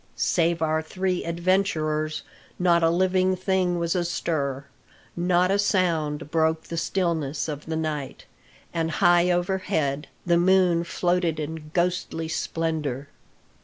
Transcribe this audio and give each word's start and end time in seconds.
Save 0.15 0.63
our 0.63 0.81
three 0.81 1.23
adventurers, 1.23 2.23
not 2.57 2.81
a 2.81 2.89
living 2.89 3.35
thing 3.35 3.77
was 3.77 3.95
astir; 3.95 4.65
not 5.15 5.51
a 5.51 5.59
sound 5.59 6.31
broke 6.31 6.63
the 6.63 6.75
stillness 6.75 7.47
of 7.47 7.67
the 7.67 7.75
night; 7.75 8.25
and 8.73 8.89
high 8.89 9.29
overhead 9.29 10.07
the 10.25 10.37
moon 10.39 10.83
floated 10.83 11.39
in 11.39 11.69
ghostly 11.75 12.27
splendour. 12.27 13.09